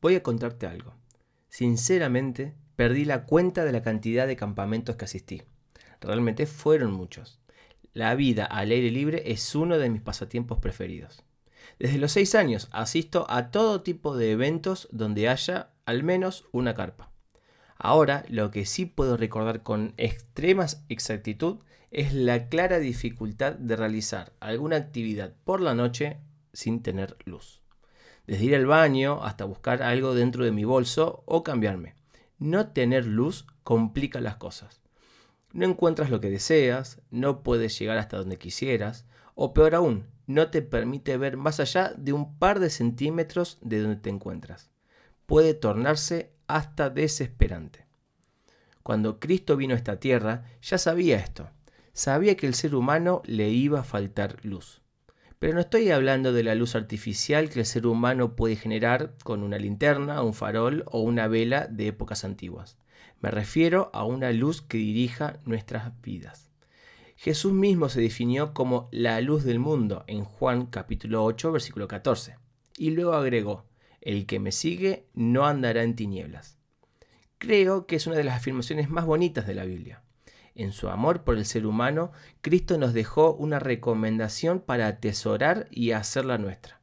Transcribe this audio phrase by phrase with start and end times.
[0.00, 0.94] voy a contarte algo.
[1.48, 5.42] Sinceramente, perdí la cuenta de la cantidad de campamentos que asistí.
[6.00, 7.40] Realmente fueron muchos.
[7.92, 11.24] La vida al aire libre es uno de mis pasatiempos preferidos.
[11.78, 16.74] Desde los 6 años asisto a todo tipo de eventos donde haya al menos una
[16.74, 17.10] carpa.
[17.76, 21.58] Ahora lo que sí puedo recordar con extrema exactitud
[21.90, 26.18] es la clara dificultad de realizar alguna actividad por la noche
[26.52, 27.62] sin tener luz.
[28.30, 31.96] Desde ir al baño hasta buscar algo dentro de mi bolso o cambiarme.
[32.38, 34.82] No tener luz complica las cosas.
[35.52, 39.04] No encuentras lo que deseas, no puedes llegar hasta donde quisieras,
[39.34, 43.80] o peor aún, no te permite ver más allá de un par de centímetros de
[43.80, 44.70] donde te encuentras.
[45.26, 47.84] Puede tornarse hasta desesperante.
[48.84, 51.50] Cuando Cristo vino a esta tierra, ya sabía esto.
[51.94, 54.79] Sabía que el ser humano le iba a faltar luz.
[55.40, 59.42] Pero no estoy hablando de la luz artificial que el ser humano puede generar con
[59.42, 62.76] una linterna, un farol o una vela de épocas antiguas.
[63.22, 66.50] Me refiero a una luz que dirija nuestras vidas.
[67.16, 72.36] Jesús mismo se definió como la luz del mundo en Juan capítulo 8 versículo 14.
[72.76, 73.64] Y luego agregó,
[74.02, 76.58] el que me sigue no andará en tinieblas.
[77.38, 80.02] Creo que es una de las afirmaciones más bonitas de la Biblia.
[80.54, 85.92] En su amor por el ser humano, Cristo nos dejó una recomendación para atesorar y
[85.92, 86.80] hacerla nuestra.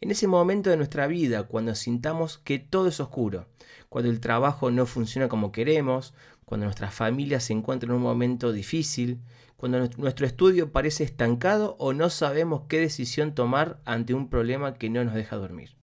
[0.00, 3.48] En ese momento de nuestra vida, cuando sintamos que todo es oscuro,
[3.88, 6.12] cuando el trabajo no funciona como queremos,
[6.44, 9.22] cuando nuestra familia se encuentra en un momento difícil,
[9.56, 14.90] cuando nuestro estudio parece estancado o no sabemos qué decisión tomar ante un problema que
[14.90, 15.76] no nos deja dormir.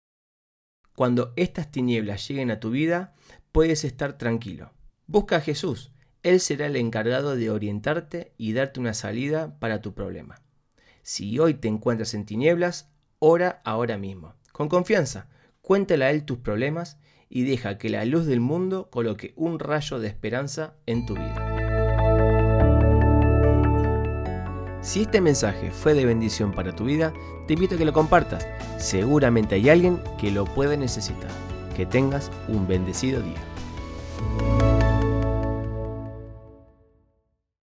[0.96, 3.16] Cuando estas tinieblas lleguen a tu vida,
[3.52, 4.72] puedes estar tranquilo.
[5.08, 5.93] Busca a Jesús.
[6.24, 10.42] Él será el encargado de orientarte y darte una salida para tu problema.
[11.02, 14.34] Si hoy te encuentras en tinieblas, ora ahora mismo.
[14.54, 15.28] Con confianza,
[15.62, 16.98] cuéntale a Él tus problemas
[17.30, 21.50] y deja que la luz del mundo coloque un rayo de esperanza en tu vida.
[24.82, 27.14] Si este mensaje fue de bendición para tu vida,
[27.48, 28.48] te invito a que lo compartas.
[28.78, 31.32] Seguramente hay alguien que lo puede necesitar.
[31.76, 33.53] Que tengas un bendecido día.